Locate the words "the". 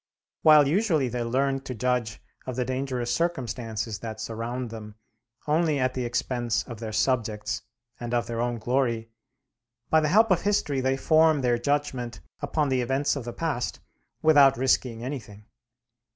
2.55-2.65, 5.93-6.05, 9.99-10.07, 12.69-12.81, 13.25-13.31